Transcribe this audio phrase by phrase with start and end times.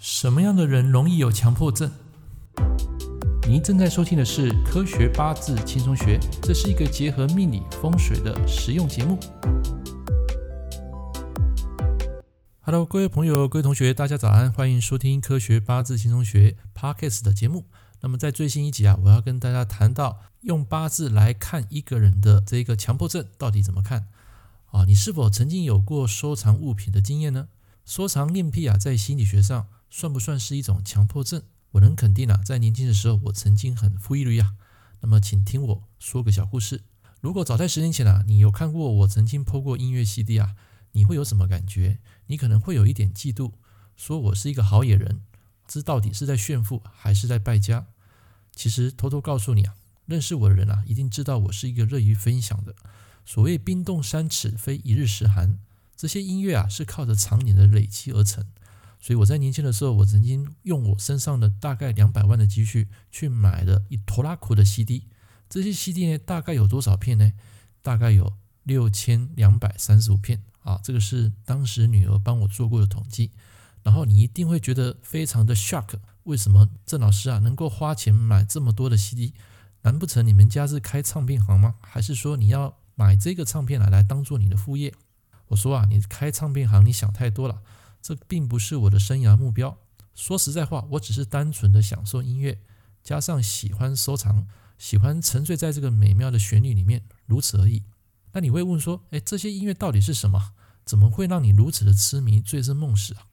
[0.00, 1.90] 什么样的人容易有强迫症？
[3.48, 9.18] 您正在收听的是《科学八字轻松学》，这是一个结合命理风水的实用节目。
[12.60, 17.64] Hello，各位朋友、各位同学，大家早安，欢迎收听《科学八字轻松学》Podcast 的节目。
[18.00, 24.08] 那么在最新一集啊，我要跟大家谈到用八字来看一个人的这个强迫症到底怎么看
[24.72, 24.84] 啊？
[24.86, 27.48] 你是否曾经有过收藏物品的经验呢？
[27.86, 29.68] 收藏恋癖啊，在心理学上。
[29.96, 31.40] 算不算是一种强迫症？
[31.70, 34.56] 我能肯定啊，在年轻的时候，我曾经很负义啊。
[34.98, 36.82] 那么，请听我说个小故事。
[37.20, 40.56] 如果早在十年前啊，你有看过我曾经 PO 过音乐 CD 啊，
[40.90, 42.00] 你会有什么感觉？
[42.26, 43.52] 你可能会有一点嫉妒，
[43.94, 45.20] 说我是一个好野人。
[45.68, 47.86] 这到底是在炫富还是在败家？
[48.52, 52.74] 其实偷偷告诉你啊，认识我的人啊，一定知道我是一个乐于分享的。
[53.24, 55.60] 所谓冰冻三尺，非一日之寒。
[55.96, 58.44] 这些音乐啊，是靠着常年的累积而成。
[59.04, 65.08] 所以我在年轻的时候，我曾经用我身上的大概两百万的积蓄去买了一拖拉库的 CD。
[65.46, 67.30] 这些 CD 呢，大概有多少片呢？
[67.82, 70.80] 大概有六千两百三十五片啊！
[70.82, 73.32] 这个是当时女儿帮我做过的统计。
[73.82, 79.34] 然后你一定会觉得非常的 shock，为什么郑老师啊能够花钱买这么多的 CD？
[79.82, 81.74] 难不成你们家是开唱片行吗？
[81.82, 84.94] 还是说你要买这个唱片来来当做你的副业？
[85.48, 87.60] 我说啊，你开唱片行，你想太多了。
[88.04, 89.78] 这并不是我的生涯目标。
[90.14, 92.60] 说实在话，我只是单纯的享受音乐，
[93.02, 97.82] 加上喜欢收藏，喜欢沉醉在这个美妙的旋律里面，如此而已。
[98.32, 100.52] 那你会问说，哎，这些音乐到底是什么？
[100.84, 103.24] 怎么会让你如此的痴迷、醉生梦死啊？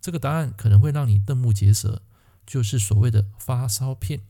[0.00, 2.00] 这个答案可能会让你瞠目结舌，
[2.46, 4.20] 就是所谓的发烧片。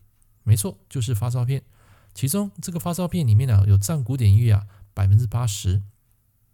[0.44, 1.62] 没错，就是发烧片。
[2.14, 5.82] 其中这个发烧片里面呢，有占古典音乐啊百分之八十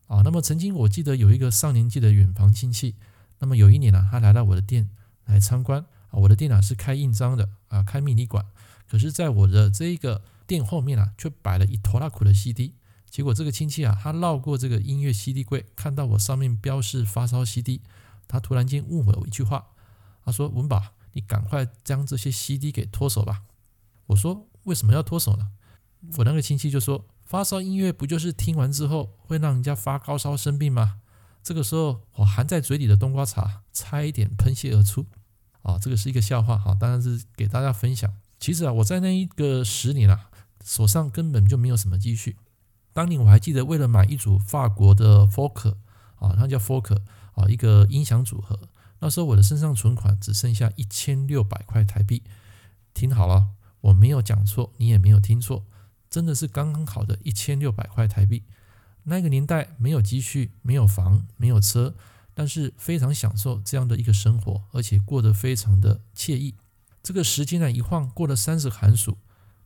[0.08, 0.22] 啊。
[0.24, 2.96] 那么曾经我记得有一个上年纪的远房亲戚。
[3.38, 4.88] 那么有一年呢、他来到我的店
[5.24, 8.46] 来参观啊，我的店啊是开印章的啊，开迷你馆。
[8.88, 12.74] 可是，在我的这一个店后面啊，却摆了一坨拉苦的 CD。
[13.10, 17.80] 结果这个亲戚啊，他绕过这个音乐 CD 柜，看到我上面标示发烧 CD，
[18.28, 19.68] 他突然间问我一句话，
[20.24, 20.82] 他说：“文宝，
[21.12, 23.42] 你赶快将这些 CD 给脱手吧。”
[24.06, 25.48] 我说：“为什么要脱手呢？”
[26.18, 31.00] 我那个亲戚就说：“发烧音乐不就是听完之后会让人家发高烧生病吗？”
[31.46, 35.06] 这个时候，我含在嘴里的冬瓜茶差一点喷泻而出，
[35.62, 38.12] 啊，这个是一个笑话哈，当然是给大家分享。
[38.40, 40.28] 其实啊，我在那一个十年啊，
[40.64, 42.36] 手上根本就没有什么积蓄。
[42.92, 45.76] 当年我还记得，为了买一组法国的 Fork，
[46.16, 46.98] 啊，它叫 Fork，
[47.34, 48.58] 啊，一个音响组合，
[48.98, 52.24] 那时候我的身上存款只剩下一千六百块台币。
[52.92, 53.50] 听好了，
[53.82, 55.64] 我没有讲错，你也没有听错，
[56.10, 58.42] 真的是刚刚好的一千六百块台币。
[59.08, 61.94] 那个年代没有积蓄，没有房，没有车，
[62.34, 66.54] 但是非常享受这样的一个生活，而且过得非常的惬意。
[67.02, 69.16] 这个时间呢，一晃过了三十寒暑。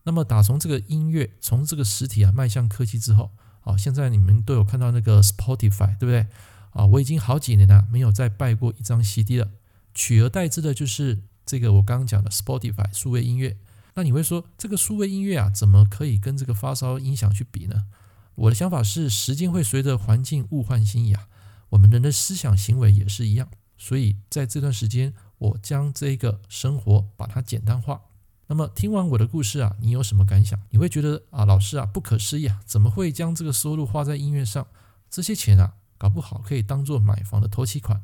[0.04, 3.30] 那么打从这个音乐从这个实体啊迈向科技之后，
[3.64, 6.26] 啊，现在你们都有看到那个 Spotify，对不对？
[6.72, 9.50] 啊，我已经好几年了没有再拜过一张 CD 了，
[9.94, 13.56] 取而代之的就是这个我刚刚讲的 Spotify 数位音乐。
[13.94, 17.86] 那你会说，这个数位音乐啊，怎么可以跟这个发烧音响去比呢？
[18.34, 21.28] 我的想法是，时间会随着环境物换星移啊，
[21.70, 23.48] 我们人的思想行为也是一样。
[23.76, 28.02] 所以在这段时间，我将这个生活把它简单化。
[28.46, 30.58] 那么听完我的故事啊，你有什么感想？
[30.70, 34.66] 你会觉得啊，老师啊，不可思议啊，怎么会将这个收入花在音乐上？
[35.08, 38.02] 这些钱啊，搞不好可以当做买房的头期款。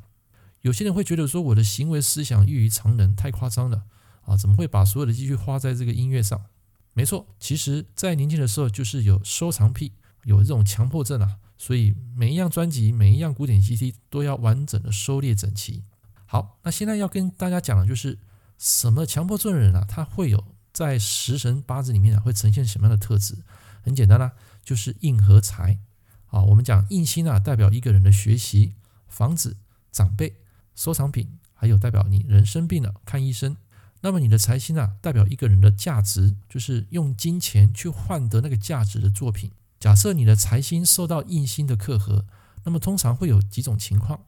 [0.63, 3.85] 有些人会觉得说，我的行为思想异于常人，太夸张了
[4.25, 6.47] 啊，怎么会把所有的积蓄花在这个音乐上？
[6.95, 9.93] 没错，其实在年轻的时候就是有收藏癖。
[10.27, 15.85] 有这种强迫症啊，所以每一样专辑、每一样古典 CD 都要完整的收列整齐。
[16.27, 18.19] 好，那现在要跟大家讲的就是
[18.59, 20.43] 什么强迫症的人啊，他会有
[20.73, 23.39] 在食神八字里面啊，会呈现什么样的特质？
[23.83, 24.33] 很简单啦、
[24.65, 25.79] 就是印和财。
[26.27, 28.75] 啊，我们讲印星啊，代表一个人的学习、
[29.07, 29.57] 房子、
[29.93, 30.35] 长辈、
[30.75, 33.57] 收藏品，还有代表你人生病了看医生。
[34.01, 39.53] 那么你的财星啊，代表一个人的价值，就是用金钱去换得那个价值的作品。
[39.87, 42.27] 假设你的财星受到印星的克合，
[42.65, 44.19] 那么通常会有几种情况。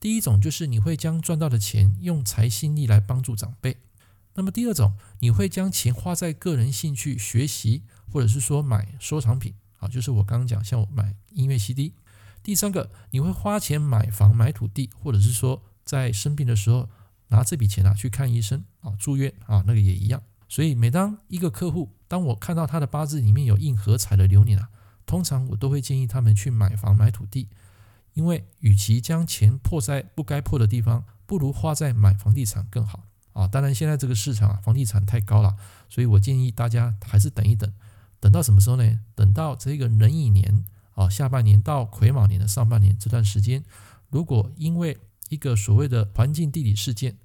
[0.00, 3.74] 第一种就是你会将赚到的钱用财星力来帮助长辈；
[4.32, 11.92] 那么第二种，你会将钱花在个人兴趣、学习，或者是说买收藏品，啊，就是我刚刚讲，像我买音乐 CD。
[12.42, 16.88] 第三个，你会花钱买房、买土地，或者是说在生病的时候
[17.28, 20.22] 拿这笔钱啊去看医生啊、住院啊，那个也一样。
[20.48, 24.70] 所以每当一个客户，当我看到他的八字里面有印和财的流年啊。
[25.06, 27.48] 通常我都会建议他们去买房买土地，
[28.14, 33.46] 因为与其将钱破在不该破的地方，不如花在买房地产更好啊。
[33.48, 35.56] 当然，现在这个市场啊，房地产太高了，
[35.88, 37.72] 所以我建议大家还是等一等，
[38.20, 39.00] 等到什么时候呢？
[39.14, 40.64] 等到这个壬寅年
[40.94, 43.64] 啊，下半年到癸卯年的上半年这段时间，
[44.10, 47.16] 如果因为一个所谓的环境地理事件，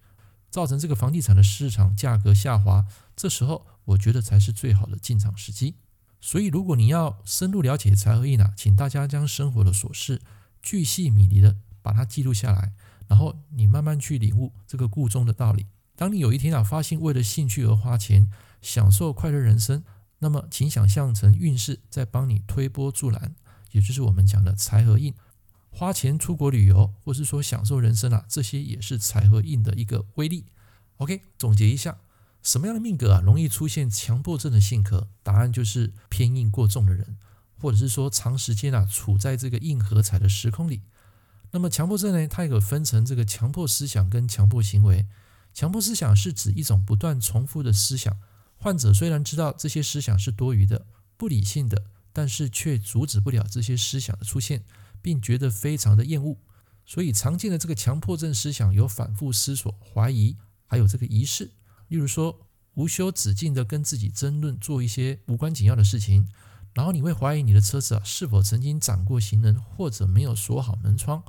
[0.49, 2.85] 造成这个房地产的市场价格下滑，
[3.15, 5.75] 这时候我觉得才是最好的进场时机。
[6.19, 10.21] 所以，如果你要深入了解财和印啊，请大家将生活的琐事
[10.61, 12.73] 巨细靡离的把它记录下来，
[13.07, 15.67] 然后你慢慢去领悟这个故中的道理。
[15.95, 18.29] 当你有一天啊发现为了兴趣而花钱，
[18.61, 19.83] 享受快乐人生，
[20.19, 23.35] 那么请想象成运势在帮你推波助澜，
[23.71, 25.13] 也就是我们讲的财和印。
[25.69, 30.45] 花钱出国旅游，或是说享受人生啊，这些也是财和印的一个威力。
[30.97, 31.99] OK，总结一下，
[32.47, 35.09] 什么样的命格啊容易出现强迫症的性格？
[35.21, 37.17] 答案就是偏硬过重的人，
[37.59, 40.81] 或者是说长时间啊处在这个硬核彩的时空里。
[41.51, 45.05] 那么强迫症呢，它也有分成这个强迫思想跟强迫行为。
[45.53, 48.17] 强迫思想是指一种不断重复的思想，
[48.55, 50.85] 患者虽然知道这些思想是多余的、
[51.17, 51.83] 不理性的，
[52.13, 54.63] 但是却阻止不了这些思想的出现。
[55.01, 56.37] 并觉得非常的厌恶，
[56.85, 60.35] 所以常见的这个强迫症思想有反复思索、怀疑，
[60.65, 61.51] 还有这个仪式。
[61.87, 62.39] 例如说，
[62.73, 66.27] 无休止境的跟自己争论，做一些无关紧要的事情，
[66.73, 71.23] 然后你会怀疑你的车子啊是否曾经闪过行人，或者没有锁好门窗，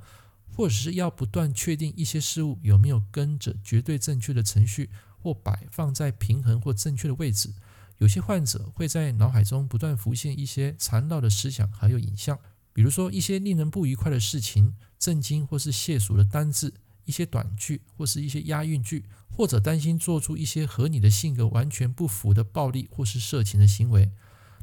[0.55, 7.53] 或者是要不断确定一些事物有没有跟着绝对正确的程序，或摆放在平衡或正确的位置。
[7.99, 12.39] 有些患者会在脑海中不断浮现一些缠绕的思想，还有影像。
[12.73, 16.75] 比如说一些令人不愉快的事情、震惊或是亵渎的单字、
[17.09, 24.13] 一些短句或是一些押韵句，或者担心做出一些和你的性格完全不符的暴力或是色情的行为。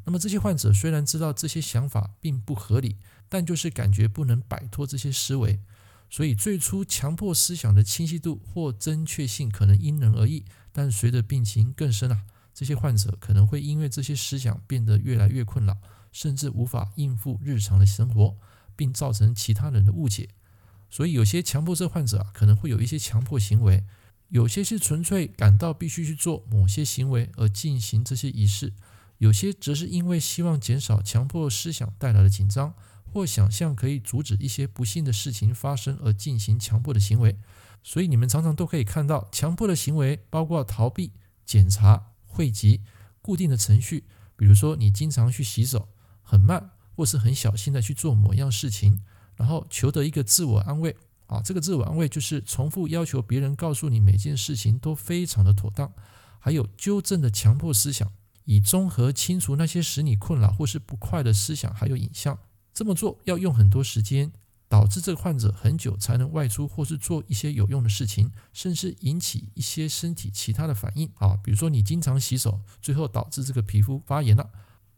[0.06, 2.98] 那么这些患者虽然知道这些想法并不合理，
[3.28, 5.60] 但就是感觉不能摆脱这些思维。
[6.08, 15.76] 所以最初强迫思想的清晰度或正确性可能因人而异，但随着病情更深啊，这些患者可能会因为这些思想变得越来越困扰。
[16.12, 18.38] 甚至无法应付日常的生活，
[18.74, 20.30] 并造成其他人的误解。
[20.90, 23.84] 所以，有些强迫症患者啊，可能会有一些强迫行为；
[24.30, 28.70] 有些是纯粹感到必须去做某些行为而进行这些仪式；
[29.18, 32.74] 有些则是因为希望减少强迫思想带来的紧张，
[33.04, 37.38] 或想象可以阻止一些不幸的事情发生而进行强迫的行为。
[37.84, 41.12] 所以，你们常常都可以看到，强迫的行为包括逃避、
[41.46, 42.82] 检查、汇集、
[43.22, 44.06] 固定的程序，
[44.36, 45.90] 比如说你经常去洗手。
[46.28, 49.00] 很慢，或是很小心的去做某样事情，
[49.36, 50.96] 然后求得一个自我安慰
[51.28, 55.92] 啊，这个自我安慰就是重复要求别人告诉你每件事情都非常的妥当，
[56.40, 58.12] 还有纠正的强迫思想，
[58.46, 62.38] 以综合清除那些使你困扰或是不快的思想还有影像。
[62.74, 64.32] 这么做要用很多时间，
[64.68, 74.50] 导致这个患者很久才能外出或是做一些有用的事情，甚至引起一些身体其他的反应啊，比如说你经常洗手，最后导致这个皮肤发炎了。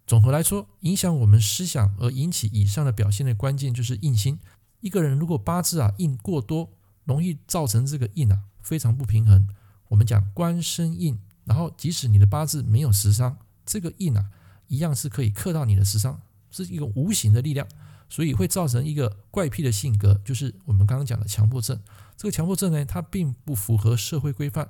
[0.07, 4.39] 总和来说，影响我们思想而引起以上的表现的关键就是印星。
[4.79, 6.71] 一个人如果八字啊印过多，
[7.03, 9.45] 容易造成这个印啊非常不平衡。
[9.89, 14.29] 我们讲官生印，然后即使你的八字没有食伤，这个印啊
[14.67, 16.21] 一样是可以克到你的食伤，
[16.51, 17.67] 是一个无形的力量，
[18.07, 21.77] 所以会造成一个怪癖的性格，就是我们刚刚讲的强迫症。
[22.15, 24.69] 这个强迫症呢，它并不符合社会规范，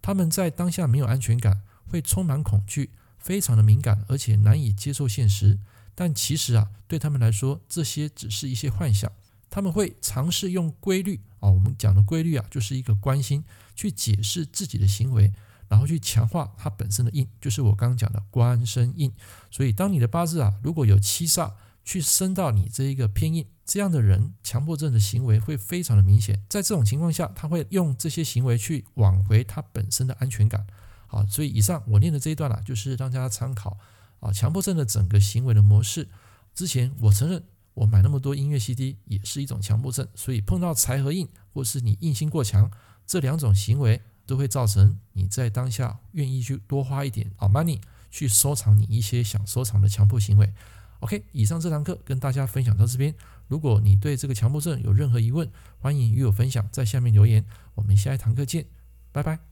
[0.00, 2.90] 他们在当下没有安全感，会充满恐惧。
[3.22, 5.58] 非常的敏感，而且难以接受现实。
[5.94, 9.10] 但其实啊，对他们来说，这些只是一些幻想。
[9.50, 15.30] 他们会尝试用规律啊，我们讲的规律啊，就是一个关心去解释自己的行为，
[15.68, 19.12] 然后去强化它本身的印，就是我刚刚讲的官生印。
[19.50, 21.52] 所以，当你的八字啊，如果有七煞
[21.84, 26.42] 去生到你这一个偏印，这样的人强迫症的行为会非常的明显。
[26.48, 30.66] 在这种情况下，他会用这些行为去挽回他本身的安全感。
[31.12, 33.78] 啊，所以以上我念的这一段啊，就是让大家参考
[34.20, 36.08] 啊，强迫症的整个行为的模式。
[36.54, 42.70] 之前我承认，我买那么多音乐 CD 也是一种强迫症，所以碰到财和印或是你印星过强，
[43.06, 50.52] 这两种行为都会造成你在当下愿意去多花一点啊 money 去收藏你一些想收藏的强迫行为。
[51.00, 53.14] OK，以上这堂课跟大家分享到这边。
[53.48, 55.50] 如果你对这个强迫症有任何疑问，
[55.80, 57.44] 欢迎与我分享，在下面留言。
[57.74, 58.66] 我们下一堂课见，
[59.10, 59.51] 拜拜。